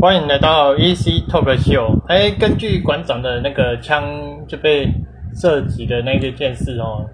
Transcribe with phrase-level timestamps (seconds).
[0.00, 2.00] 欢迎来到 EC Talk Show。
[2.08, 4.02] 哎，根据馆长的那个枪
[4.48, 4.90] 就被
[5.34, 7.04] 射击的那个件事哦，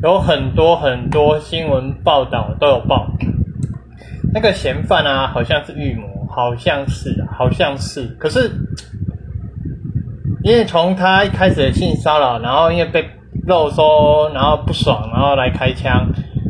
[0.00, 3.08] 有很多很多新闻报道都有报。
[4.32, 8.06] 那个嫌犯啊，好像是预谋，好像是，好像是。
[8.16, 8.48] 可是，
[10.44, 13.04] 因为从他一开始的性骚扰，然后因为被
[13.44, 16.06] 肉搜，然后不爽，然后来开枪。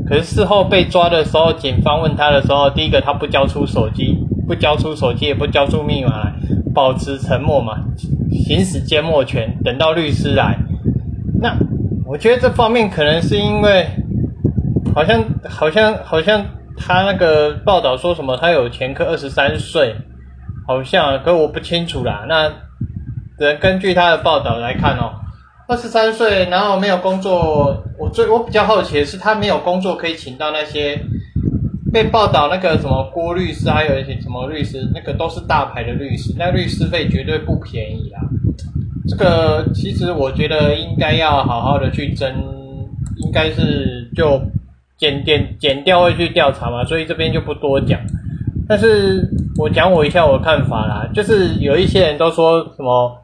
[0.06, 6.32] 可是事后被抓的时候，警方问他的时候，第一个他不交出手机，不交出手机，也不交出密码来，
[6.74, 7.78] 保持沉默嘛，
[8.30, 10.56] 行使缄默权，等到律师来。
[11.40, 11.56] 那
[12.06, 13.86] 我觉得这方面可能是因为，
[14.94, 16.44] 好像好像好像
[16.76, 19.94] 他那个报道说什么他有前科，二十三岁，
[20.66, 22.24] 好像，可我不清楚啦。
[22.28, 22.52] 那
[23.38, 25.20] 人根据他的报道来看哦。
[25.66, 27.82] 二十三岁，然后没有工作。
[27.98, 31.00] 我最我比较好奇的是，他没有工作可以请到那些
[31.94, 38.20] 被报道那个什么郭律师，还有一些什么律师，那个都是大牌的律师，那律师费绝对不便宜啦。
[39.06, 42.34] 这个其实我觉得应该要好好的去争，
[43.18, 44.42] 应该是就
[44.98, 48.00] 减减减掉会去调查嘛，所以这边就不多讲。
[48.68, 53.16] 但是我讲我一下我的看法啦，就是有一些人都说什么。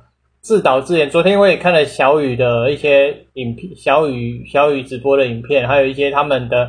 [0.43, 1.11] 自导自演。
[1.11, 6.67] 昨天我也看了小雨的一些影片，小雨小雨直播的影片，还有一些他们的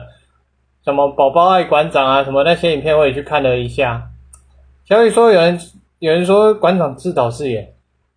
[0.84, 4.10] 什么宝宝爱馆长啊，什么那些影片我也去看了一下。
[4.86, 5.60] 小雨说有人
[6.00, 7.74] 有人说馆长自导自演，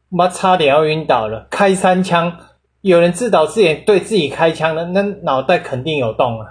[0.09, 2.39] 妈差点要晕倒了，开三枪，
[2.81, 6.47] 有人自导自演对自己开枪了，那脑袋肯定有洞啊！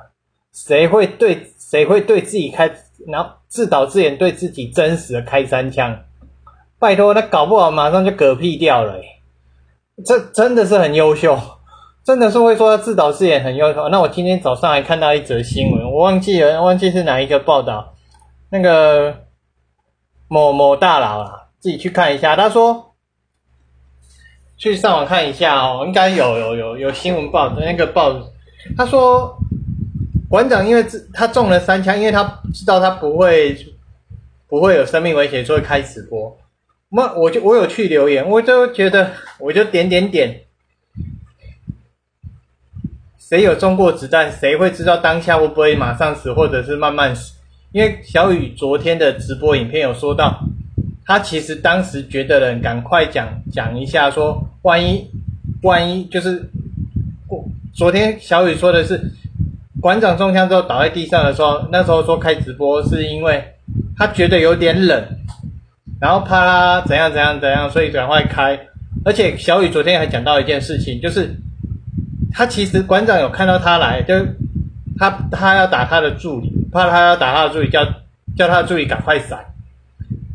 [0.54, 2.72] 谁会对谁会对自己开，
[3.08, 6.00] 然后自导自演对自己真实的开三枪？
[6.78, 9.02] 拜托，那搞不好马上就嗝屁掉了，
[10.06, 11.40] 这真的是很优秀，
[12.04, 13.88] 真的是会说自导自演很优秀。
[13.88, 17.96] 那我今天早上还看到一则新闻，我忘记了，忘记是哪一个报道，
[18.50, 19.22] 那个
[20.28, 22.36] 某某大佬啊，自己去看一下。
[22.36, 22.94] 他说，
[24.58, 28.14] 去上网看一下哦，应该有有有有新闻报的那个报，
[28.78, 29.38] 他说
[30.30, 33.56] 馆长因为自他中了三枪，因为他知道他不会
[34.50, 36.38] 不会有生命危险，所以开直播。
[36.90, 40.43] 那我就我有去留言，我就觉得我就点点点，
[43.34, 47.34] 谁有中过子弹，谁会知道当下会不会马上死，或者是慢慢死？
[47.72, 50.40] 因为小雨昨天的直播影片有说到，
[51.04, 55.10] 他其实当时觉得人赶快讲讲一下，说万一
[55.64, 56.48] 万一就是
[57.26, 57.44] 过
[57.74, 59.02] 昨天小雨说的是
[59.82, 63.44] 馆长中枪之后倒在地上的时候，那时候说开直播是因为
[63.98, 65.04] 他觉得有点冷。
[66.00, 68.60] 然后怕他怎样怎样怎样，所以赶快开。
[69.04, 71.36] 而且小雨昨天还讲到一件事情，就是
[72.34, 74.14] 他其实馆长有看到他来，就
[74.98, 77.86] 他他要打他的助理，怕他要打他的助理，叫
[78.36, 79.40] 叫他的助理赶快闪。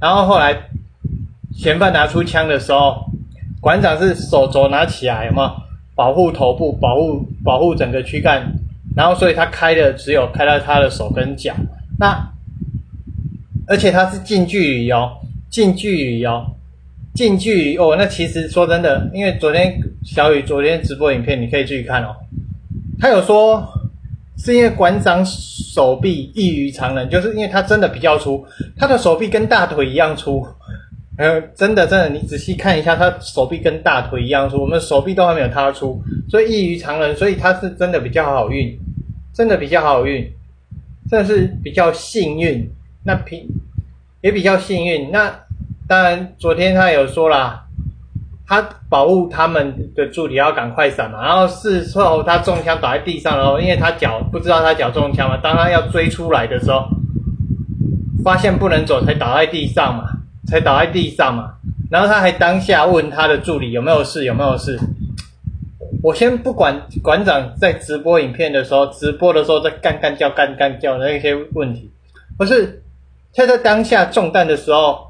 [0.00, 0.56] 然后后来
[1.52, 3.10] 嫌犯拿出枪的时候，
[3.60, 5.50] 馆长是手肘拿起来，有没有
[5.94, 8.52] 保护头部，保护保护整个躯干。
[8.96, 11.54] 然后所以他开的只有开到他的手跟脚。
[11.98, 12.30] 那
[13.66, 15.18] 而且他是近距离哦。
[15.50, 16.56] 近距离哦，
[17.18, 22.14] 近距离哦，那其实说真的，因为昨天小雨昨天直播影片，你可以继续看哦。
[23.00, 23.68] 他有说
[24.36, 28.46] 是因为馆长手臂异于常人，就是因为他真的比较粗，
[28.76, 30.46] 他的手臂跟大腿一样粗。
[31.16, 38.78] 呃，真的真的，你仔细看一下，他手臂跟大腿一样粗，我们手臂都还没有他粗，所以异于常人，所以他是真的比较好运，
[39.34, 40.24] 真的比较好运，
[41.10, 42.70] 真的是比较幸运。
[43.02, 43.44] 那平。
[44.20, 45.12] 也比较幸运。
[45.12, 45.32] 那
[45.88, 47.64] 当然，昨天他有说了，
[48.46, 51.24] 他保护他们的助理要赶快闪嘛。
[51.24, 55.38] 然后事后他中枪倒在地上了，因为他脚不知道他脚中枪嘛。
[55.42, 56.86] 当他要追出来的时候，
[58.22, 60.04] 发现不能走，才倒在地上嘛，
[60.46, 61.54] 才倒在地上嘛。
[61.90, 64.78] 然后他还当下问他的助理有没有事，有没有事。
[66.02, 71.90] 我先不管馆长在直播影片的时候，直播的时候在干干叫、干干叫的那些问题，
[72.36, 72.82] 不是。
[73.34, 75.07] 他在当下中弹的时候，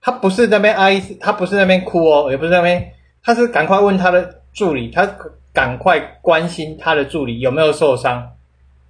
[0.00, 2.92] 他不是那边哀，他不是那边哭哦，也不是那边，
[3.22, 5.08] 他是赶快问他的助理，他
[5.52, 8.30] 赶快关心他的助理有没有受伤。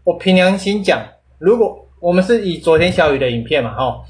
[0.04, 1.02] 我凭良心讲，
[1.38, 4.04] 如果我们是以昨天小雨的影片嘛，哦，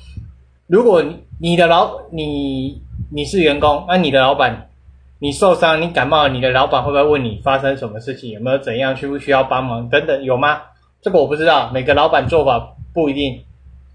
[0.66, 1.04] 如果
[1.40, 4.70] 你的老你你是员工，那你的老板
[5.18, 10.60] 你受伤，你感冒，你的老板会不会问你发生什么事情，有没有怎样，需不需要帮忙等等，有吗？
[11.00, 13.44] 这个我不知道，每个老板做法不一定。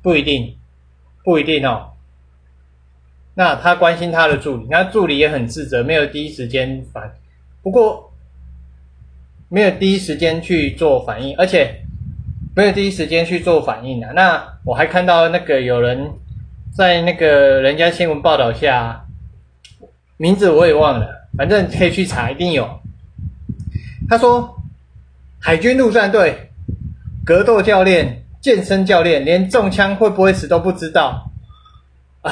[0.02, 0.58] 不一定，
[1.24, 1.93] 不一定哦。
[3.36, 7.12] 那他关心他的助理，那助理也很自责，没有第一时间反，
[7.62, 8.14] 不过
[9.50, 11.82] 没有第一时间去做反应，而且
[12.56, 14.12] 没有第一时间去做反应啊。
[14.14, 16.12] 那我还看到那个有人
[16.76, 19.06] 在那个人家新闻报道下，
[20.18, 22.80] 名字我也忘了，反正可以去查，一定有。
[24.08, 24.62] 他说，
[25.40, 26.52] 海军陆战队
[27.26, 31.32] 格斗教练、健身教练，连中枪会不会死都不知道
[32.22, 32.32] 啊？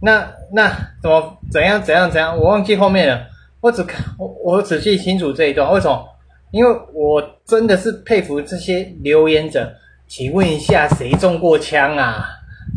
[0.00, 0.68] 那那
[1.02, 2.36] 怎么怎样怎样怎样？
[2.36, 3.26] 我忘记后面了，
[3.60, 6.04] 我只看我我只记清楚这一段，为什么？
[6.50, 9.72] 因为我真的是佩服这些留言者。
[10.06, 12.24] 请问一下，谁中过枪啊？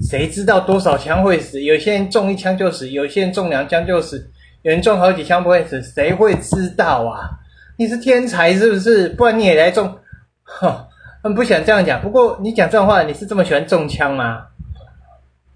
[0.02, 1.62] 谁知道多少枪会死？
[1.62, 4.30] 有些人中一枪就死，有些人中两枪就死，
[4.64, 7.30] 有人中好几枪不会死，谁会知道啊？
[7.78, 9.08] 你是天才是不是？
[9.10, 9.98] 不然你也来中？
[10.44, 10.76] 哼，
[11.24, 12.02] 很不想这样讲。
[12.02, 14.48] 不过你讲这种话，你是这么喜欢中枪吗？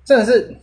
[0.06, 0.56] 真的是，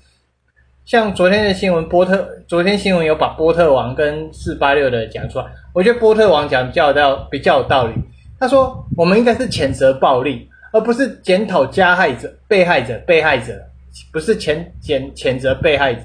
[0.84, 7.94] 像昨天的新闻，波特昨天新闻有把波特王跟四八六的讲出来，我觉得波特王讲比较道比较有道理。
[8.38, 10.48] 他说我们应该是谴责暴力。
[10.74, 13.52] 而不是检讨加害者、被害者、被害者，
[14.10, 16.00] 不是谴谴谴责被害者。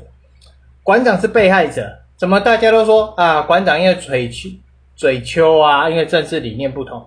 [0.83, 3.41] 馆长是被害者，怎么大家都说啊？
[3.43, 4.49] 馆长因为嘴丘
[4.93, 7.01] 嘴丘啊，因为政治理念不同。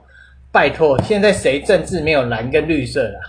[0.51, 3.21] 拜托，现在谁政治没有蓝跟绿色的？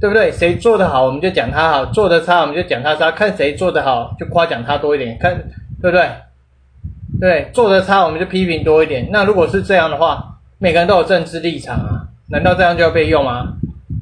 [0.00, 0.30] 对不对？
[0.32, 3.10] 谁做得好，我们就讲他好；做得差，我们就讲他差。
[3.10, 5.16] 看谁做得好，就夸奖他多一点。
[5.18, 5.34] 看
[5.80, 6.08] 对不对？
[7.20, 9.08] 对，做得差，我们就批评多一点。
[9.10, 12.08] 那如果是这样的话，每个人都有政治立场啊。
[12.28, 13.54] 难道这样就要被用吗？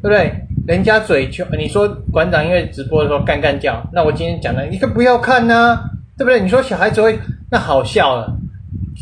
[0.03, 0.33] 对不对？
[0.67, 5.79] 人家嘴就你说馆长因为直播的时候干干叫，那我今天讲的你可不要看呐，
[6.17, 6.41] 对不对？
[6.41, 7.19] 你说小孩子会
[7.51, 8.35] 那好笑了，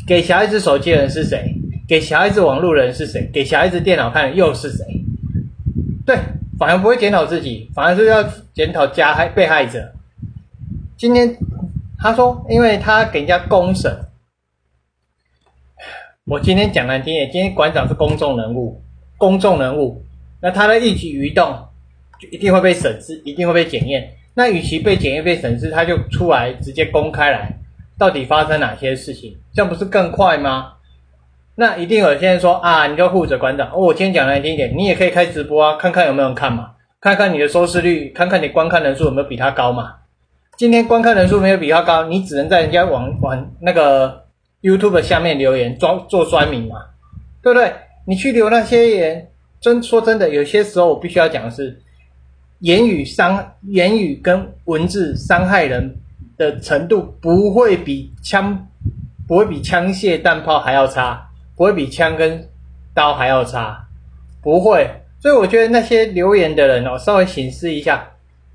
[0.07, 1.55] 给小孩子手机的人是谁？
[1.87, 3.31] 给小孩子网络的人是谁？
[3.33, 4.85] 给小孩子电脑看的又是谁？
[6.05, 6.17] 对，
[6.63, 8.23] 反而不会检讨自己，反而是要
[8.55, 9.93] 检讨加害被害者。
[10.97, 11.37] 今天
[11.99, 13.93] 他说，因为他给人家公审，
[16.25, 18.81] 我今天讲难听点，今天馆长是公众人物。
[19.19, 20.05] 公众人物，
[20.41, 21.53] 那他的一举一动
[22.21, 24.13] 就一定会被审视，一定会被检验。
[24.35, 27.53] 那与其被检验、被审视，他就出来直接公开来，
[27.99, 30.75] 到底发生哪些事情，这样不是更快吗？
[31.55, 33.71] 那一定有些人说啊，你就护着馆长。
[33.71, 36.71] 哦，我今天讲难听一点，你也可以开直播啊，看看有没有人看嘛，
[37.01, 39.97] 看看你的收视率，看看你观看人数有没有比他高嘛。
[40.57, 44.25] 今天观看人数没有比他高，你只能在人家网网那个
[44.63, 46.77] YouTube 下面留言装做酸民嘛，
[47.43, 47.73] 对不对？
[48.07, 51.81] 你去留那些言，真说真的，有些时候我必须要讲的是，
[52.61, 55.97] 言语伤，言语跟文字伤害人
[56.37, 58.69] 的程度不会比枪，
[59.27, 61.31] 不会比枪械弹炮还要差，
[61.63, 62.49] 不会比枪跟
[62.93, 63.87] 刀还要差，
[64.43, 64.91] 不会。
[65.21, 68.05] 所以我觉得那些留言的人哦，稍微醒思一下，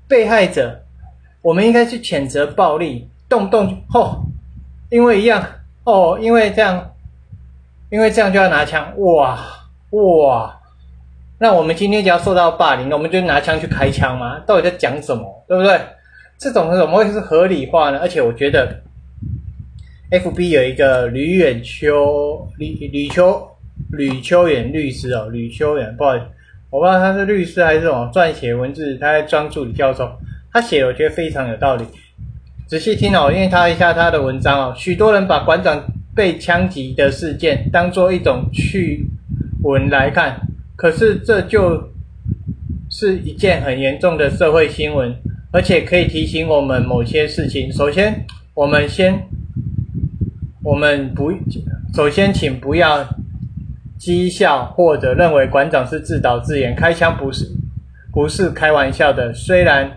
[0.06, 0.82] 被害者，
[1.40, 4.20] 我们应该去谴责暴力，动不动哦，
[4.90, 5.42] 因为一样
[5.84, 6.90] 哦，因为这样。
[7.90, 9.38] 因为这样就要拿枪，哇
[9.92, 10.60] 哇！
[11.38, 14.38] 那我们今天只要受到霸凌，我们就拿枪去开枪吗？
[14.46, 15.24] 到底在讲什么？
[15.48, 15.80] 对不对？
[16.36, 17.98] 这种怎么会是合理化呢？
[18.02, 18.82] 而且我觉得
[20.10, 23.48] ，F B 有一个吕远秋、吕吕秋、
[23.92, 26.24] 吕秋远律师哦，吕秋远，不好意思，
[26.70, 30.10] 我不知道他是律师还是什么，撰写文字，他在专助理教授，
[30.52, 31.84] 他写的我觉得非常有道理。
[32.66, 35.84] 仔细听哦，因为他一下他的文章哦，许多人把馆长。
[36.16, 39.06] 被枪击的事件当做一种趣
[39.62, 40.36] 闻来看，
[40.74, 41.80] 可是这就
[42.90, 45.14] 是一件很严重的社会新闻，
[45.52, 47.72] 而且可以提醒我们某些事情。
[47.72, 49.27] 首先，我们先，
[50.68, 51.32] 我们不，
[51.94, 53.02] 首先请不要
[53.98, 57.46] 讥笑或者认为馆长是自导自演，开枪不是
[58.12, 59.32] 不是开玩笑的。
[59.32, 59.90] 虽然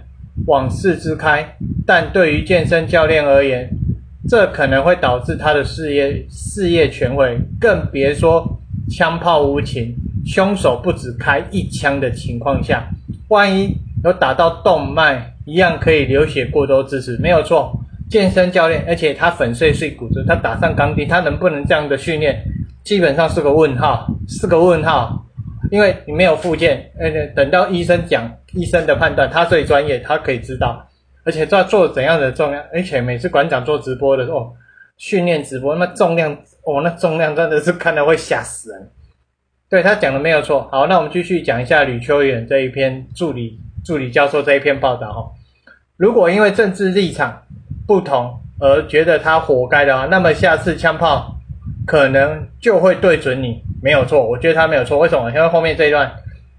[0.47, 3.69] 往事之开，但对于健身教练而言。
[4.29, 9.93] 这可能会导致他的事业事业全毁，更别说枪炮无情，
[10.25, 12.87] 凶手不止开一枪的情况下，
[13.27, 13.75] 万一
[14.05, 17.17] 有打到动脉，一样可以流血过多致死。
[17.17, 17.77] 没有错，
[18.11, 22.43] 健身教练，而且他粉碎碎骨折，他打上钢钉，他能不能这样的训练，
[22.83, 25.25] 基本上是个问号，是个问号，
[25.71, 30.85] 因为你没有附件，而且等到医生讲，医生的判断，他最专业，他可以知道。
[31.23, 32.61] 而且在做怎样的重量？
[32.73, 34.53] 而且每次馆长做直播的时候，
[34.97, 38.89] 训练直播那重量哦，那重量真的是看到会吓死人。
[39.69, 40.67] 对他讲的没有错。
[40.69, 45.31] 好，那我们继续讲一下吕秋远这一篇助理助理教授这一篇报道哈。
[45.95, 47.41] 如果因为政治立场
[47.91, 51.35] 不同而觉得他活该的话，那么下次枪炮
[51.85, 53.61] 可能就会对准你。
[53.83, 54.97] 没有错，我觉得他没有错。
[54.97, 55.29] 为什么？
[55.31, 56.09] 因为后面这一段，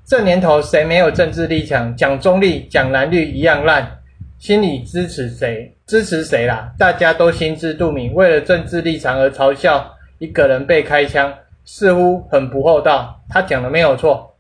[0.05, 1.97] 这年头谁没有政治立场？
[1.97, 3.99] 讲中立、讲蓝绿一样烂。
[4.39, 6.71] 心里支持谁，支持谁啦？
[6.77, 8.13] 大家都心知肚明。
[8.13, 11.33] 为了政治立场而嘲笑一个人被开枪，
[11.65, 13.19] 似乎很不厚道。
[13.31, 14.37] 他讲的没有错。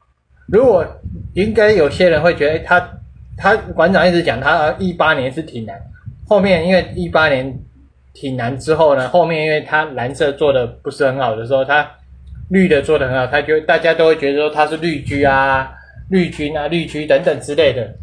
[0.46, 0.84] 如果
[1.32, 2.87] 应该有些人会觉得他
[3.38, 5.80] 他馆长一直讲他一八年是挺难，
[6.29, 7.59] 后面因为一八年
[8.14, 11.88] 挺难之后呢，后面因为他蓝色做的不是很好的时候，他
[12.49, 15.73] 绿的做的很好，他就大家都会觉得说他是绿军啊、
[16.11, 17.95] 绿军啊、绿军等等之类的，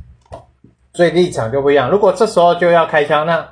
[0.94, 1.90] 所以立场就不一样。
[1.90, 3.48] 如果这时候就要开枪，那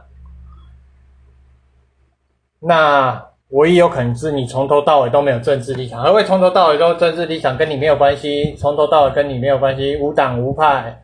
[2.60, 11.04] 那唯一有可能是你从头到尾都没有政治立场，因为从头到尾都政治立场跟你没有关系，从头到尾跟你没有关系，无党无派。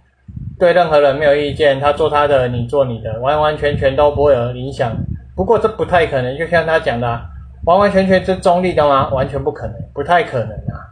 [0.63, 4.95] 对任何人没有意见，他做他的，你做你的，完完全全都不会有影响。
[5.35, 7.19] 不过这不太可能，就像他讲的，
[7.65, 9.09] 完完全全是中立的吗？
[9.09, 10.87] 完全不可能，不太可能啊。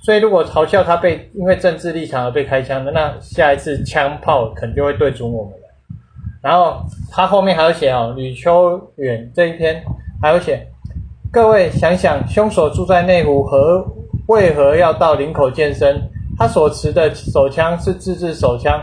[0.00, 5.58] 所以如果嘲笑他被因为政治立场而被开枪的，那下一次枪炮肯定会对准我们的。
[6.40, 9.82] 然后他后面还有写哦，吕秋远这一篇
[10.22, 10.64] 还有写，
[11.32, 13.84] 各位想想，凶手住在内湖，何
[14.28, 16.00] 为何要到林口健身？
[16.38, 18.80] 他所持的手枪是自制手枪。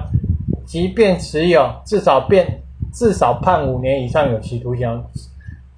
[0.66, 2.62] 即便持有，至少变
[2.94, 5.04] 至少判五年以上有期徒刑，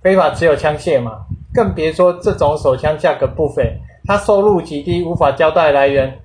[0.02, 6.20] 非法持有枪械嘛，更别说这种手枪价格不菲，他收入极低，无法交代来源，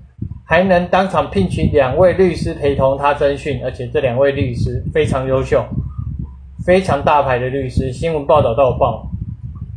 [0.45, 5.64] 还能当场聘请两位律师陪同他侦讯，而且这两位律师非常优秀，
[6.64, 9.11] 非常大牌的律师，新闻报道都有报。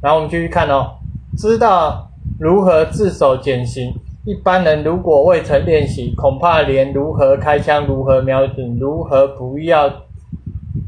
[0.02, 0.92] 然后我们继续看哦，
[1.38, 3.94] 知道如何自首减刑。
[4.26, 9.88] 一般人如果未曾练习，恐怕连如何开枪、如何瞄准、如何不要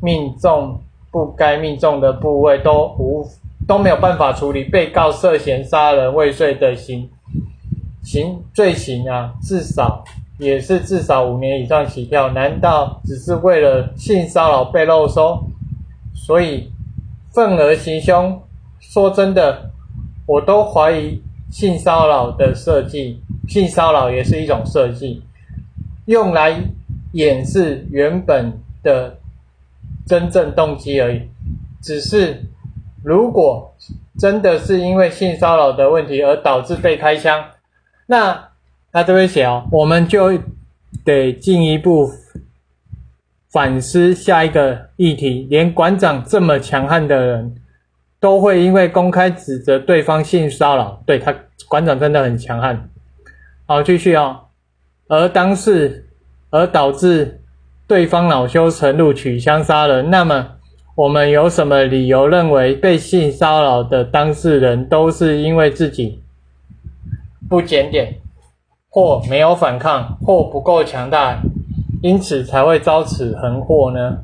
[0.01, 0.79] 命中
[1.11, 3.23] 不该命中的部位都无
[3.67, 4.63] 都没有办法处理。
[4.63, 7.07] 被告涉嫌杀人未遂的刑
[8.01, 10.03] 刑罪行啊，至少
[10.39, 12.31] 也是至少五年以上起跳。
[12.31, 15.39] 难道只是为了性骚扰被漏收，
[16.15, 16.71] 所以
[17.33, 18.41] 愤而行凶？
[18.79, 19.69] 说真的，
[20.25, 23.21] 我都怀疑性骚扰的设计。
[23.47, 25.23] 性骚扰也是一种设计，
[26.05, 26.61] 用来
[27.13, 29.17] 掩饰原本的
[30.05, 31.21] 真正动机而已。
[31.81, 32.43] 只是
[33.03, 33.73] 如果
[34.19, 37.45] 真的是因为性骚扰的问题而导致被开枪，
[38.07, 38.49] 那
[38.91, 40.37] 他这边写哦，我们就
[41.05, 42.09] 得进一步
[43.49, 45.47] 反思下一个议题。
[45.49, 47.55] 连馆长这么强悍的人，
[48.19, 51.33] 都会因为公开指责对方性骚扰，对他
[51.69, 52.89] 馆长真的很强悍。
[53.69, 54.45] 好，继续哦。
[55.09, 56.07] 而当事，
[56.51, 57.41] 而导致
[57.85, 60.51] 对方恼羞成怒取枪杀人，那么
[60.95, 66.23] 我们有什么理由认为被性骚扰的当事人都是因为自己
[67.49, 68.21] 不检点，
[68.89, 71.41] 或没有反抗，或不够强大，
[72.01, 74.19] 因此才会遭此横祸呢？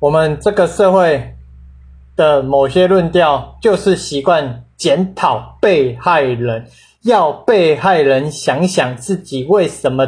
[0.00, 1.36] 我们这个社会
[2.16, 6.66] 的某些论调，就是习惯检讨被害人。
[7.08, 10.06] 要被害人想想自己为什么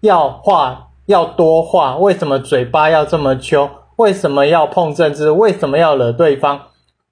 [0.00, 6.60] 要话要多话，为什么嘴巴要这么凶，为什么要碰政治，为什么要惹对方，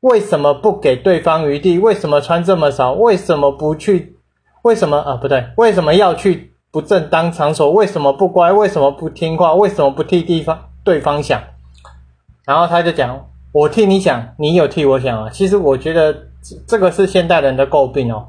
[0.03, 4.19] 为什么不给对方余地，为什么穿这么少，为什么不去，
[4.63, 11.43] 为什么啊不对，为什么要去不正当场所，为什么不乖，为什么不听话，为什么不替地方对方想？
[12.47, 15.29] 然后他就讲，我替你想，你有替我想啊。
[15.29, 16.17] 其实我觉得
[16.69, 18.29] 这个是现代人的诟病哦。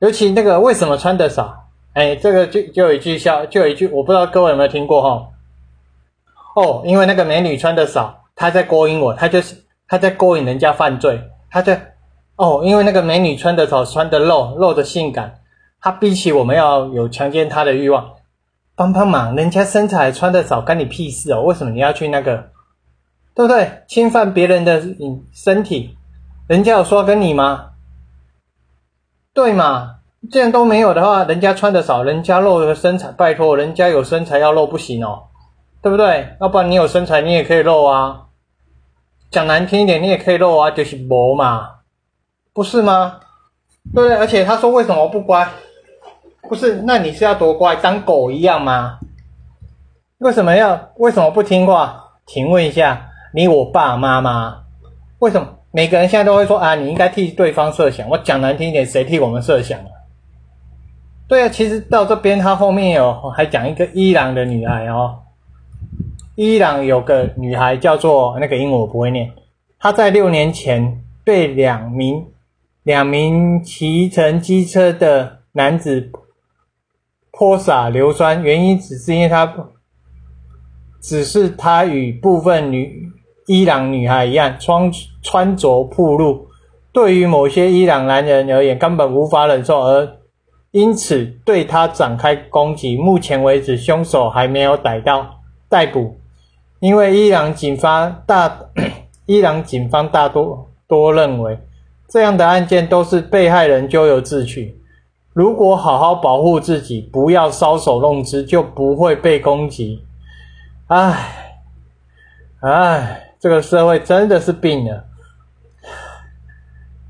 [0.00, 1.64] 尤其那个为什么穿的少？
[1.94, 5.28] 哎，这个就就有一句笑，就有一句，我不知道各位有没有听过哈。
[6.54, 11.94] 哦，因为那个美女穿的少，她在勾引我，她就是她在勾引人家犯罪，她在
[12.36, 15.40] 哦，因为那个美女穿的少，穿的露，露的性感，
[15.80, 18.12] 她逼起我们要有强奸她的欲望。
[18.76, 21.42] 帮帮忙，人家身材穿的少，干你屁事哦？
[21.42, 22.50] 为什么你要去那个？
[23.34, 23.82] 对不对？
[23.88, 24.80] 侵犯别人的
[25.32, 25.96] 身体，
[26.46, 27.70] 人家有说跟你吗？
[29.38, 29.98] 对嘛？
[30.32, 35.28] 既然都没有的话，人家穿的少，人家露的身材，拜托，人家有身材要露不行哦，
[35.80, 36.36] 对不对？
[36.40, 38.22] 要不然你有身材，你也可以露啊。
[39.30, 41.68] 讲难听一点，你也可以露啊，就是磨嘛，
[42.52, 43.20] 不是吗？
[43.94, 44.16] 对不对？
[44.16, 45.48] 而且他说为什么不乖？
[46.48, 48.98] 不是，那你是要多乖，当狗一样吗？
[50.18, 50.90] 为什么要？
[50.96, 52.14] 为什么不听话？
[52.26, 54.62] 请问一下，你我爸妈吗？
[55.20, 55.57] 为什么？
[55.70, 58.08] 每个人现在都会说啊，你应该替对方设想。
[58.08, 59.90] 我讲难听一点，谁替我们设想啊？
[61.28, 65.18] 对啊，其实到这边他后面有还讲一个伊朗的女孩哦，
[66.36, 69.30] 伊朗有个女孩叫做那个英文我不会念，
[69.78, 72.26] 她在六年前被两名
[72.82, 76.10] 两名骑乘机车的男子
[77.30, 79.54] 泼洒硫酸，原因只是因为她
[81.02, 83.12] 只是她与部分女。
[83.48, 86.48] 伊朗女孩一样穿穿着暴露，
[86.92, 90.16] 对于某些伊朗男人而言根本无法忍受，而
[90.70, 92.94] 因此对他展开攻击。
[92.94, 96.16] 目前为止，凶手还没有逮到逮捕，
[96.80, 98.60] 因为伊朗警方大
[99.24, 101.58] 伊朗警方大多多认为，
[102.06, 104.78] 这样的案件都是被害人咎由自取。
[105.32, 110.04] 如果好好保护自己，不要搔首弄姿，就不会被攻击。
[110.88, 111.16] 唉，
[112.60, 115.04] 唉，这个社会真的是病了。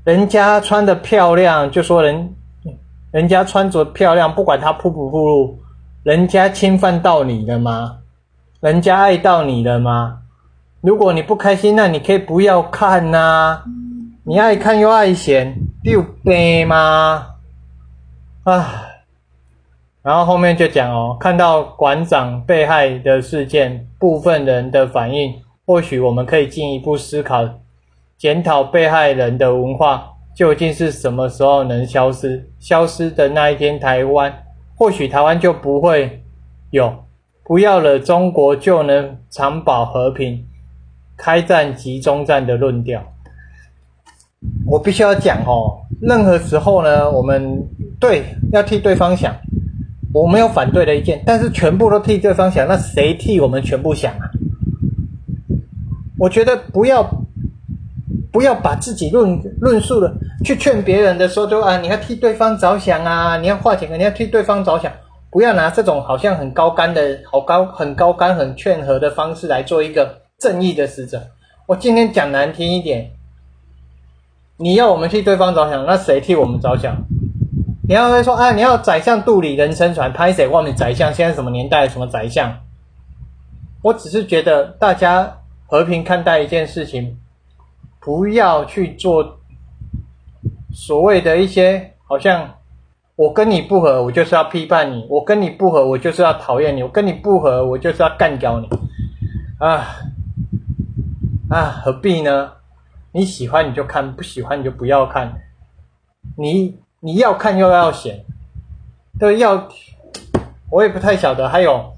[0.03, 2.33] 人家穿的漂亮，就说人，
[3.11, 5.59] 人家穿着漂亮，不管他铺不铺路，
[6.03, 7.97] 人家侵犯到你了吗？
[8.59, 10.19] 人家爱到你了吗？
[10.81, 13.63] 如果你不开心，那你可以不要看呐。
[14.23, 17.35] 你爱看又爱嫌，丢杯吗？
[18.43, 18.85] 啊！
[20.01, 25.33] 然后后面就讲哦，看到馆长被害的事件，部分人的反应，
[25.69, 27.47] 或许我们可以进一步思考，
[28.17, 30.03] 检讨被害人的文化
[30.35, 32.43] 究竟是什么时候能消失？
[32.57, 34.33] 消失的那一天，台湾
[34.75, 36.23] 或许台湾就不会
[36.71, 36.91] 有
[37.43, 40.43] 不要了中国就能长保和平，
[41.15, 43.03] 开战集中战的论调。
[44.65, 47.63] 我必须要讲哦，任何时候呢，我们
[47.99, 49.35] 对要替对方想。
[50.11, 54.31] 我没有反对的意见，但是全部都替对方想，那谁替我们全部想啊？
[56.19, 57.09] 我觉得不要
[58.31, 64.91] 不要把自己论论述了，去劝别人的时候就啊，你要替对方着想啊，你要化解，你要替对方着想，
[65.31, 71.21] 不要拿这种好像很高干的好高很高干很劝和的方式来做一个正义的使者。
[71.65, 73.11] 我今天讲难听一点，
[74.57, 76.95] 你要我们替对方着想，那谁替我们着想？
[77.87, 81.13] 你要会说啊，你要宰相肚里人撑船，拍谁忘你宰相？
[81.13, 81.87] 现在什么年代？
[81.87, 82.59] 什么宰相？
[83.81, 85.38] 我只是觉得大家
[85.69, 87.15] 和平看待一件事情，
[88.01, 89.39] 不要去做
[90.73, 92.55] 所谓的一些好像
[93.15, 98.67] 我跟你不和，我就是要批判你；我跟你不和，我就是要讨厌你；我跟你不和，我就是要干掉你。
[99.59, 99.95] 啊
[101.49, 102.51] 啊，何必呢？
[103.11, 105.41] 你喜欢你就看，不喜欢你就不要看。
[106.35, 106.77] 你。
[107.01, 108.25] 你要看又要写，
[109.17, 109.69] 对，要
[110.69, 111.47] 我也不太晓得。
[111.47, 111.93] 还有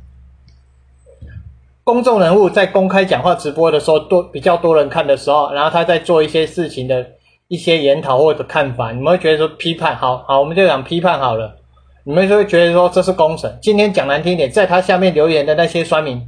[1.83, 7.05] 公众人物在公开讲话直播的时候，多比较多人看的时候，然后他在做一些事情的
[7.47, 11.57] 一些研讨或者看法，你们会觉得说批判，好好，我们就讲批判好了。
[12.03, 13.57] 你们就会觉得说这是公审。
[13.61, 16.21] 今天讲难听点，在他下面留言的那些酸民，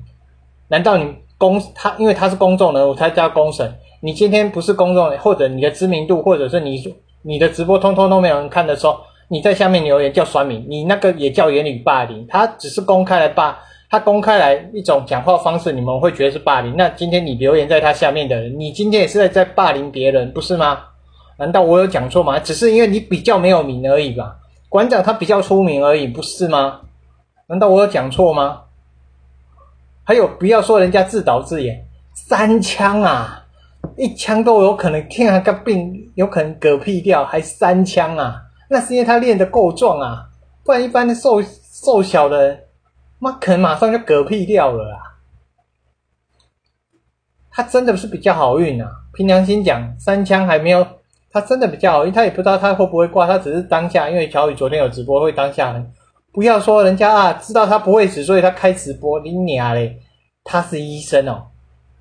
[0.70, 3.76] 难道你公他因为他是公众人物才叫公审？
[4.02, 6.82] 你今天不是公众，或者你的知名度，或者是你。
[7.26, 8.98] 你的直播通通都没有人看的时候，
[9.30, 12.28] 你在下面留言叫酸民，你那个也叫言语霸凌。
[12.28, 13.58] 他只是公开来霸，
[13.94, 16.76] 他公开来一种讲话方式，你们会觉得是霸凌。
[16.76, 20.80] 那今天你留言在他下面的人，你今天也是在在霸凌别人，不是吗？
[21.38, 22.40] 难道我有讲错吗？
[22.40, 24.38] 只是因为你比较没有名而已吧。
[24.68, 26.80] 馆长他比较出名而已，不是吗？
[27.46, 28.62] 难道我有讲错吗？
[30.04, 33.46] 还有，不要说人家自导自演，三枪啊！
[33.96, 38.42] 一枪都有可能听那个病，有可能嗝屁掉，还三枪啊？
[38.72, 40.26] 那是因为他练得够壮啊，
[40.66, 42.58] 不然一般的瘦瘦小的
[43.24, 45.00] 妈可能马上就嗝屁掉了啊。
[47.50, 50.86] 他真的是比较好运啊，凭良心讲，三枪还没有，
[51.32, 55.74] 他真的比较好运，他也不知道他会不会挂，他只是当下，因为乔宇昨天有直播，会当下。
[56.34, 60.00] 不要说人家啊，知道他不会死，所以他开直播，你娘嘞，
[60.44, 61.44] 他是医生哦。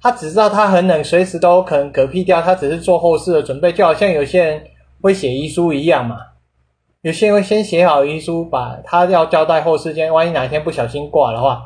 [0.00, 2.42] 他只知道他很冷，随时都可能嗝屁掉。
[2.42, 4.64] 他只是做后事的准备，就好像有些人
[5.00, 6.16] 会写遗书一样嘛。
[7.02, 11.60] 有些人会先写好遗书，把他要交代后事，间万一哪一天不小心挂的话，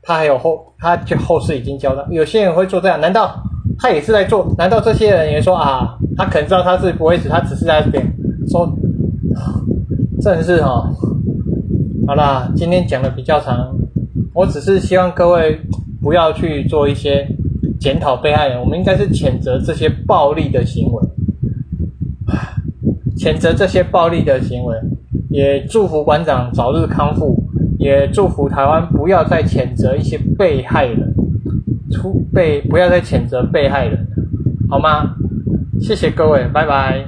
[0.00, 2.02] 他还有后，他就后事已经交代。
[2.08, 3.38] 有些人会做这样，难道
[3.78, 4.50] 他也是在做？
[4.56, 5.94] 难道这些人也说啊？
[6.16, 8.02] 他可能知道他自己不会死，他只是在这边
[8.48, 8.66] 说，
[10.22, 10.90] 真是哈。
[12.06, 13.76] 好啦，今天讲的比较长，
[14.32, 15.60] 我只是希望各位
[16.00, 17.28] 不要去做一些。
[17.80, 21.07] 检讨被害人，我们应该是谴责这些暴力的行为，
[23.18, 24.76] 谴责这些暴力的行为，
[25.28, 27.36] 也祝福馆长早日康复，
[27.78, 31.12] 也祝福台湾不要再谴责一些被害人，
[31.90, 34.06] 出被不要再谴责被害人，
[34.70, 35.16] 好吗？
[35.80, 37.04] 谢谢各位，拜拜。